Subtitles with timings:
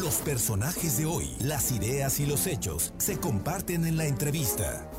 [0.00, 4.90] Los personajes de hoy, las ideas y los hechos se comparten en la entrevista.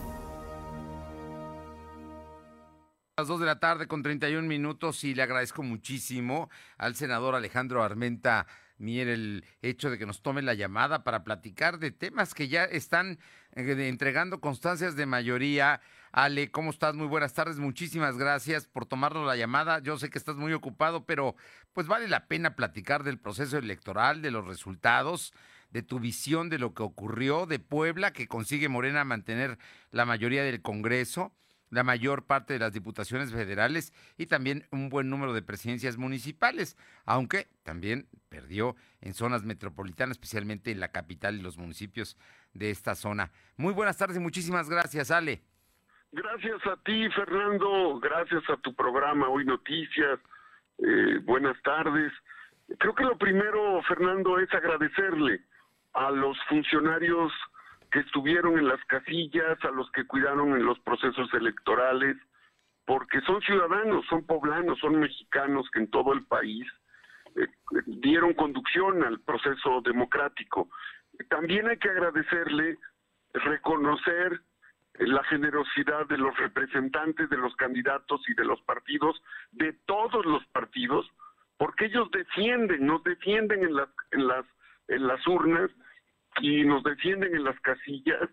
[3.17, 7.83] las 2 de la tarde con 31 minutos y le agradezco muchísimo al senador Alejandro
[7.83, 8.47] Armenta
[8.81, 12.65] Mier el hecho de que nos tome la llamada para platicar de temas que ya
[12.65, 13.19] están
[13.55, 15.81] eh, entregando constancias de mayoría.
[16.11, 16.95] Ale, ¿cómo estás?
[16.95, 17.59] Muy buenas tardes.
[17.59, 19.79] Muchísimas gracias por tomarnos la llamada.
[19.79, 21.35] Yo sé que estás muy ocupado, pero
[21.73, 25.33] pues vale la pena platicar del proceso electoral, de los resultados,
[25.69, 29.57] de tu visión de lo que ocurrió, de Puebla, que consigue Morena mantener
[29.91, 31.31] la mayoría del Congreso
[31.71, 36.77] la mayor parte de las diputaciones federales y también un buen número de presidencias municipales,
[37.05, 42.17] aunque también perdió en zonas metropolitanas, especialmente en la capital y los municipios
[42.53, 43.31] de esta zona.
[43.57, 45.41] Muy buenas tardes muchísimas gracias, Ale.
[46.11, 50.19] Gracias a ti, Fernando, gracias a tu programa Hoy Noticias.
[50.77, 52.11] Eh, buenas tardes.
[52.79, 55.41] Creo que lo primero, Fernando, es agradecerle
[55.93, 57.31] a los funcionarios
[57.91, 62.17] que estuvieron en las casillas, a los que cuidaron en los procesos electorales,
[62.85, 66.65] porque son ciudadanos, son poblanos, son mexicanos que en todo el país
[67.35, 67.47] eh,
[67.85, 70.69] dieron conducción al proceso democrático.
[71.29, 72.77] También hay que agradecerle,
[73.33, 74.41] reconocer
[74.99, 80.45] la generosidad de los representantes de los candidatos y de los partidos, de todos los
[80.47, 81.09] partidos,
[81.57, 83.89] porque ellos defienden, nos defienden en las,
[84.87, 85.71] en las urnas
[86.39, 88.29] y nos defienden en las casillas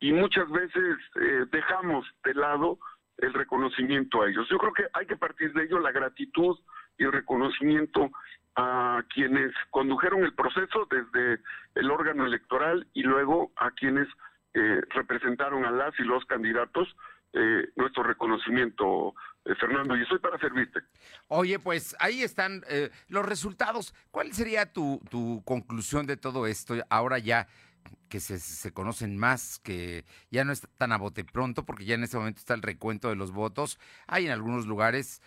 [0.00, 2.78] y muchas veces eh, dejamos de lado
[3.18, 4.48] el reconocimiento a ellos.
[4.50, 6.58] Yo creo que hay que partir de ello la gratitud
[6.98, 8.10] y el reconocimiento
[8.56, 11.40] a quienes condujeron el proceso desde
[11.74, 14.08] el órgano electoral y luego a quienes
[14.54, 16.94] eh, representaron a las y los candidatos
[17.34, 19.14] eh, nuestro reconocimiento,
[19.46, 20.80] eh, Fernando, y estoy para servirte.
[21.28, 23.94] Oye, pues ahí están eh, los resultados.
[24.10, 27.46] ¿Cuál sería tu, tu conclusión de todo esto ahora ya?
[28.08, 31.94] que se, se, conocen más, que ya no es tan a bote pronto, porque ya
[31.94, 33.80] en este momento está el recuento de los votos.
[34.06, 35.22] Hay en algunos lugares,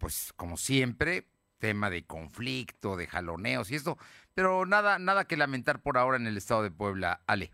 [0.00, 3.96] pues como siempre, tema de conflicto, de jaloneos y esto,
[4.34, 7.20] pero nada, nada que lamentar por ahora en el estado de Puebla.
[7.28, 7.52] Ale.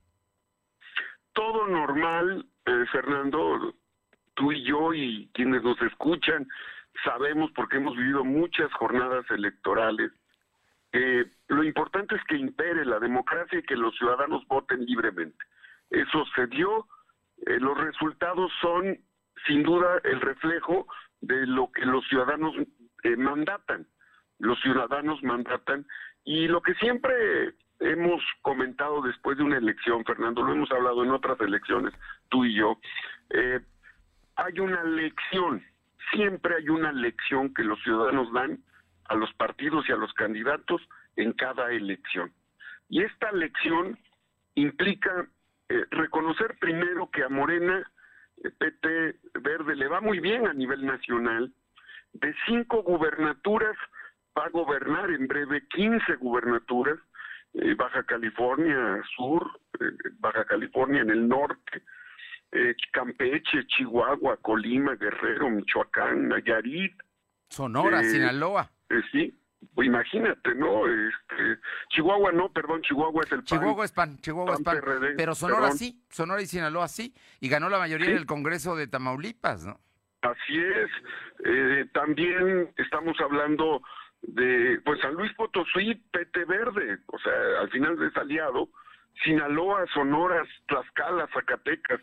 [1.35, 2.49] Todo normal,
[2.91, 3.75] Fernando
[4.43, 6.49] tú y yo y quienes nos escuchan
[7.05, 10.11] sabemos porque hemos vivido muchas jornadas electorales.
[10.93, 15.39] Eh, lo importante es que impere la democracia y que los ciudadanos voten libremente.
[15.91, 16.89] Eso se dio.
[17.47, 18.99] Eh, los resultados son,
[19.47, 20.89] sin duda, el reflejo
[21.21, 22.53] de lo que los ciudadanos
[23.05, 23.87] eh, mandatan.
[24.41, 25.87] Los ciudadanos mandatan.
[26.25, 31.13] Y lo que siempre hemos comentado después de una elección, Fernando, lo hemos hablado en
[31.13, 31.95] otras elecciones,
[32.29, 32.79] tú y yo,
[33.31, 33.61] eh,
[34.37, 35.63] hay una lección,
[36.13, 38.59] siempre hay una lección que los ciudadanos dan
[39.07, 40.81] a los partidos y a los candidatos
[41.17, 42.33] en cada elección.
[42.89, 43.99] Y esta lección
[44.55, 45.27] implica
[45.69, 47.91] eh, reconocer primero que a Morena,
[48.45, 51.53] eh, PT Verde, le va muy bien a nivel nacional.
[52.13, 53.77] De cinco gubernaturas
[54.37, 56.99] va a gobernar en breve 15 gubernaturas,
[57.55, 59.51] eh, Baja California Sur,
[60.21, 61.83] Baja California en el norte,
[62.53, 66.93] eh, Campeche, Chihuahua, Colima, Guerrero, Michoacán, Nayarit.
[67.49, 68.71] Sonora, eh, Sinaloa.
[68.91, 69.35] Eh, sí,
[69.75, 70.87] pues imagínate, ¿no?
[70.87, 73.47] Este, Chihuahua no, perdón, Chihuahua es el PAN.
[73.47, 74.81] Chihuahua es PAN, Chihuahua es PAN.
[75.17, 78.87] pero Sonora sí, Sonora y Sinaloa sí, y ganó la mayoría en el Congreso de
[78.87, 79.81] Tamaulipas, ¿no?
[80.21, 81.93] Así es.
[81.93, 83.83] también estamos hablando
[84.23, 88.69] de, pues San Luis Potosí, PT Verde, o sea, al final es aliado,
[89.25, 92.01] Sinaloa, Sonora, Tlaxcala, Zacatecas,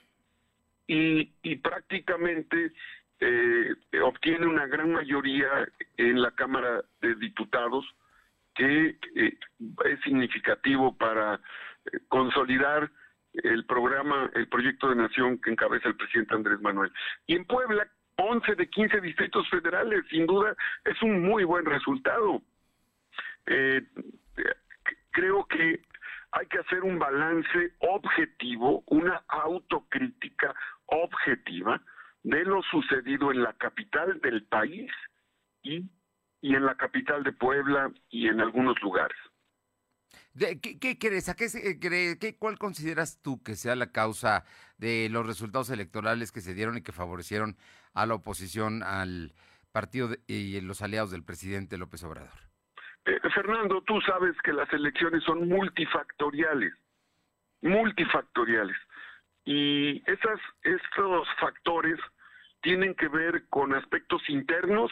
[0.90, 2.72] y, prácticamente
[3.20, 5.68] eh, obtiene una gran mayoría
[5.98, 7.86] en la Cámara de Diputados
[8.56, 9.38] que eh,
[9.86, 12.90] es significativo para eh, consolidar
[13.34, 16.92] el programa, el proyecto de nación que encabeza el presidente Andrés Manuel.
[17.28, 20.56] Y en Puebla, 11 de 15 distritos federales, sin duda,
[20.86, 22.42] es un muy buen resultado.
[25.12, 25.82] creo que
[26.32, 30.56] hay que hacer un balance objetivo, una autocrítica
[30.92, 31.82] objetiva
[32.24, 34.92] de lo sucedido en la capital del país
[35.64, 35.90] y,
[36.42, 39.18] y en la capital de Puebla y en algunos lugares.
[40.62, 41.28] ¿Qué, crees?
[41.28, 44.46] ¿A qué, se, qué, ¿Cuál consideras tú que sea la causa
[44.78, 47.58] de los resultados electorales que se dieron y que favorecieron
[47.94, 49.34] a la oposición, al
[49.72, 52.50] partido y los aliados del presidente López Obrador?
[53.06, 56.74] Eh, Fernando, tú sabes que las elecciones son multifactoriales,
[57.62, 58.78] multifactoriales.
[59.52, 62.00] Y esas, estos factores
[62.62, 64.92] tienen que ver con aspectos internos,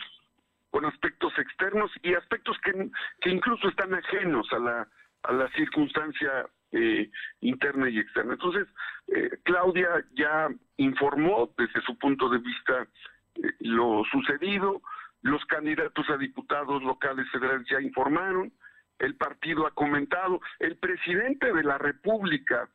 [0.71, 2.89] con aspectos externos y aspectos que,
[3.21, 4.87] que incluso están ajenos a la,
[5.21, 7.07] a la circunstancia eh,
[7.41, 8.33] interna y externa.
[8.33, 8.67] Entonces,
[9.09, 12.87] eh, Claudia ya informó desde su punto de vista
[13.35, 14.81] eh, lo sucedido,
[15.21, 18.51] los candidatos a diputados locales federales ya informaron,
[18.97, 22.67] el partido ha comentado, el presidente de la República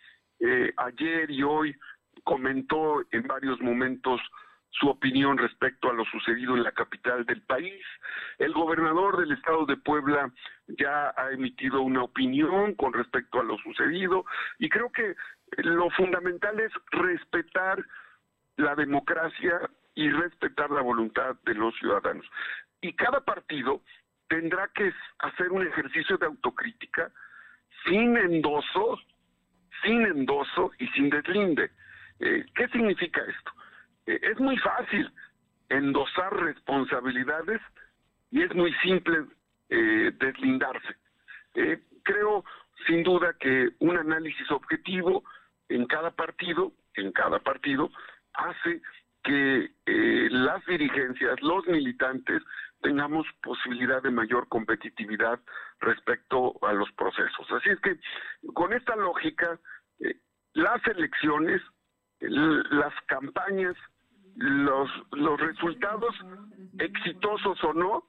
[0.76, 1.76] ayer y hoy
[2.24, 4.20] comentó en varios momentos
[4.72, 7.84] su opinión respecto a lo sucedido en la capital del país.
[8.38, 10.32] El gobernador del estado de Puebla
[10.66, 14.24] ya ha emitido una opinión con respecto a lo sucedido
[14.58, 15.14] y creo que
[15.58, 17.84] lo fundamental es respetar
[18.56, 19.60] la democracia
[19.94, 22.26] y respetar la voluntad de los ciudadanos.
[22.80, 23.82] Y cada partido
[24.28, 27.12] tendrá que hacer un ejercicio de autocrítica
[27.84, 28.98] sin endoso,
[29.82, 31.70] sin endoso y sin deslinde.
[32.20, 33.52] Eh, ¿Qué significa esto?
[34.06, 35.10] Eh, es muy fácil
[35.68, 37.60] endosar responsabilidades
[38.30, 39.24] y es muy simple
[39.68, 40.96] eh, deslindarse.
[42.04, 42.44] Creo
[42.86, 45.22] sin duda que un análisis objetivo
[45.68, 47.90] en cada partido, en cada partido,
[48.32, 48.80] hace
[49.22, 49.70] que
[50.30, 52.42] las dirigencias, los militantes,
[52.82, 55.40] tengamos posibilidad de mayor competitividad
[55.80, 57.50] respecto a los procesos.
[57.52, 57.98] Así es que
[58.52, 59.58] con esta lógica,
[60.54, 61.62] las elecciones,
[62.20, 63.76] las campañas
[64.36, 66.14] los, los resultados,
[66.78, 68.04] exitosos o no,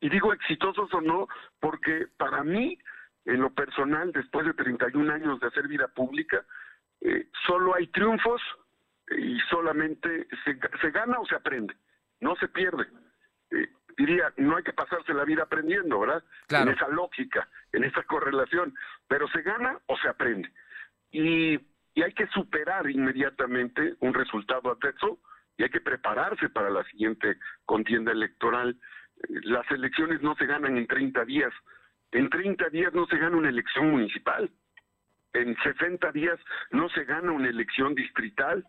[0.00, 1.28] y digo exitosos o no,
[1.60, 2.78] porque para mí,
[3.24, 6.44] en lo personal, después de 31 años de hacer vida pública,
[7.00, 8.42] eh, solo hay triunfos
[9.16, 11.74] y solamente se, se, gana o se aprende,
[12.20, 12.86] no se pierde.
[13.96, 16.24] Diría, no hay que pasarse la vida aprendiendo, ¿verdad?
[16.48, 18.74] En esa lógica, en esa correlación,
[19.06, 20.50] pero se gana o se aprende.
[21.10, 21.58] Y
[21.94, 25.20] y hay que superar inmediatamente un resultado adverso
[25.56, 28.76] y hay que prepararse para la siguiente contienda electoral.
[29.28, 31.52] Las elecciones no se ganan en 30 días.
[32.10, 34.50] En 30 días no se gana una elección municipal.
[35.32, 36.38] En 60 días
[36.72, 38.66] no se gana una elección distrital.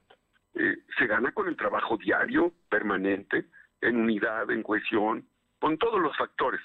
[0.53, 3.45] Eh, se gana con el trabajo diario, permanente,
[3.87, 5.25] en unidad, en cohesión,
[5.59, 6.61] con todos los factores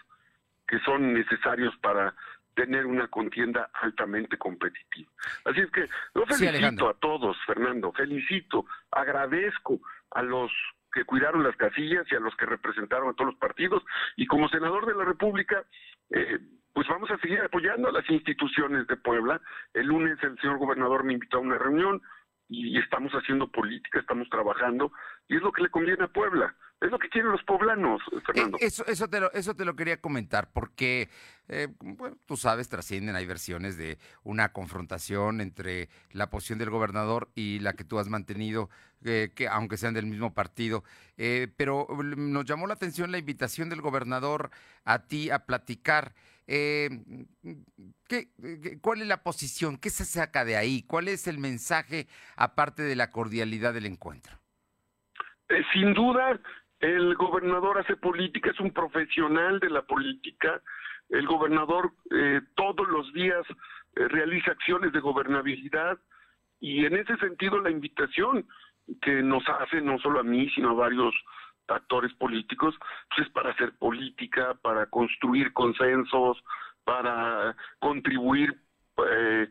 [0.66, 2.14] que son necesarios para
[2.54, 5.10] tener una contienda altamente competitiva.
[5.44, 9.80] Así es que yo felicito a todos, Fernando, felicito, agradezco
[10.10, 10.50] a los
[10.92, 13.82] que cuidaron las casillas y a los que representaron a todos los partidos
[14.16, 15.64] y como senador de la República,
[16.10, 16.38] eh,
[16.72, 19.40] pues vamos a seguir apoyando a las instituciones de Puebla.
[19.72, 22.02] El lunes el señor gobernador me invitó a una reunión
[22.48, 24.92] y estamos haciendo política, estamos trabajando
[25.28, 26.54] y es lo que le conviene a Puebla.
[26.80, 28.56] Es lo que quieren los poblanos, eh, Fernando.
[28.58, 31.10] eso, eso, te lo, eso te lo quería comentar, porque,
[31.48, 37.28] eh, bueno, tú sabes, trascienden, hay versiones de una confrontación entre la posición del gobernador
[37.34, 38.70] y la que tú has mantenido,
[39.04, 40.82] eh, que aunque sean del mismo partido.
[41.56, 41.86] pero
[42.16, 44.50] nos llamó la atención la invitación del gobernador
[44.84, 46.14] a ti a platicar.
[46.46, 47.18] ¿qué,
[48.80, 49.76] ¿Cuál es la posición?
[49.76, 50.82] ¿Qué se saca de ahí?
[50.82, 54.40] ¿Cuál es el mensaje aparte de la cordialidad del encuentro?
[55.72, 56.38] sin duda,
[56.80, 60.62] el gobernador hace política, es un profesional de la política.
[61.10, 63.44] El gobernador eh, todos los días
[63.96, 65.98] eh, realiza acciones de gobernabilidad
[66.58, 68.46] y en ese sentido la invitación
[69.02, 71.14] que nos hace no solo a mí, sino a varios
[71.68, 72.74] actores políticos,
[73.08, 76.42] pues es para hacer política, para construir consensos,
[76.84, 78.56] para contribuir
[79.08, 79.48] eh,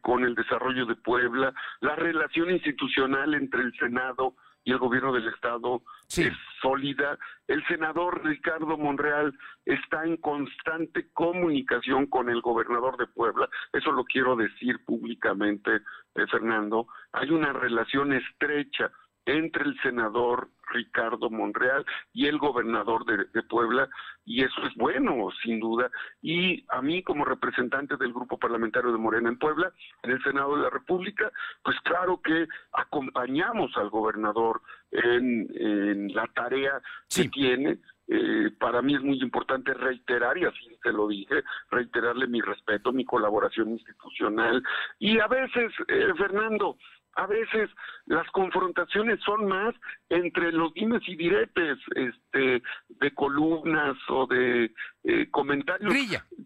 [0.00, 4.34] con el desarrollo de Puebla, la relación institucional entre el Senado
[4.64, 5.82] y el gobierno del estado
[6.16, 7.18] es sólida.
[7.48, 13.48] El senador Ricardo Monreal está en constante comunicación con el gobernador de Puebla.
[13.72, 16.86] Eso lo quiero decir públicamente, eh, Fernando.
[17.12, 18.90] Hay una relación estrecha
[19.26, 23.88] entre el senador Ricardo Monreal y el gobernador de, Puebla,
[24.24, 25.90] y eso es bueno, sin duda.
[26.22, 30.56] Y a mí, como representante del grupo parlamentario de Morena en Puebla, en el Senado
[30.56, 31.30] de la República,
[31.62, 36.80] pues claro que acompañamos al gobernador en, la tarea
[37.14, 37.78] que tiene.
[38.08, 42.92] Eh, para mí es muy importante reiterar, y así se lo dije, reiterarle mi respeto,
[42.92, 44.62] mi colaboración institucional.
[44.98, 46.76] Y a veces, eh, Fernando,
[47.14, 47.70] a veces
[48.06, 49.74] las confrontaciones son más
[50.08, 54.72] entre los dimes y diretes este de columnas o de
[55.04, 55.92] eh, comentarios.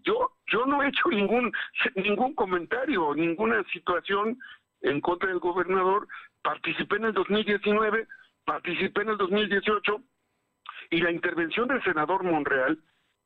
[0.03, 1.53] Yo yo no he hecho ningún
[1.95, 4.39] ningún comentario ninguna situación
[4.83, 6.09] en contra del gobernador.
[6.43, 8.07] Participé en el 2019
[8.47, 10.01] participé en el 2018
[10.91, 12.79] y la intervención del senador Monreal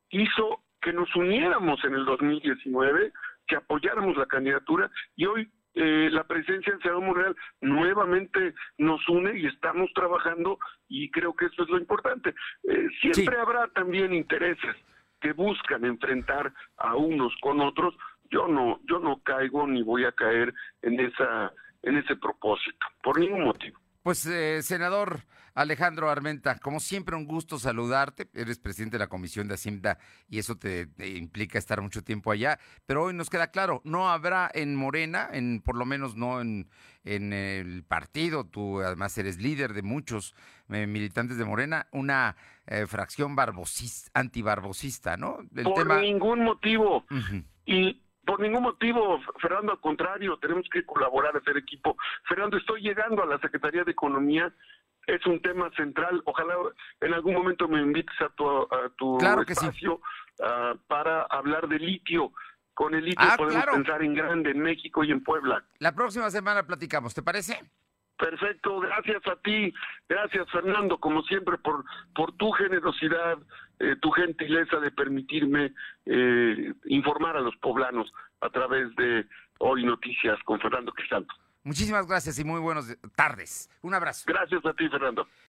[0.08, 3.12] hizo que nos uniéramos en el 2019
[3.46, 9.38] que apoyáramos la candidatura y hoy eh, la presencia del senador Monreal nuevamente nos une
[9.38, 10.58] y estamos trabajando
[10.88, 12.34] y creo que eso es lo importante.
[12.64, 14.76] Eh, siempre habrá también intereses
[15.20, 17.94] que buscan enfrentar a unos con otros,
[18.30, 23.18] yo no, yo no caigo ni voy a caer en esa, en ese propósito, por
[23.18, 23.79] ningún motivo.
[24.02, 28.28] Pues, eh, senador Alejandro Armenta, como siempre, un gusto saludarte.
[28.34, 32.58] Eres presidente de la Comisión de Hacienda y eso te, implica estar mucho tiempo allá.
[32.86, 36.68] Pero hoy nos queda claro, no habrá en Morena, en por lo menos no en,
[37.04, 40.34] en el partido, tú además eres líder de muchos
[40.70, 45.40] eh, militantes de Morena, una eh, fracción barbosista, antibarbosista, ¿no?
[45.62, 47.04] por ningún motivo.
[47.66, 51.96] Y por ningún motivo, Fernando, al contrario, tenemos que colaborar, hacer equipo.
[52.28, 54.52] Fernando, estoy llegando a la Secretaría de Economía,
[55.06, 56.22] es un tema central.
[56.24, 56.54] Ojalá
[57.00, 60.00] en algún momento me invites a tu, espacio
[60.42, 62.32] ah, para hablar de litio.
[62.74, 65.64] Con el litio ah, podemos pensar en grande en México y en Puebla.
[65.78, 67.60] La próxima semana platicamos, ¿te parece?
[68.16, 69.72] Perfecto, gracias a ti,
[70.06, 71.84] gracias Fernando, como siempre, por,
[72.14, 73.38] por tu generosidad,
[73.80, 75.72] eh, tu gentileza de permitirme
[76.06, 79.26] eh, informar a los poblanos a través de
[79.58, 81.34] Hoy Noticias con Fernando Crisanto.
[81.62, 83.68] Muchísimas gracias y muy buenas tardes.
[83.82, 84.24] Un abrazo.
[84.26, 85.26] Gracias a ti, Fernando.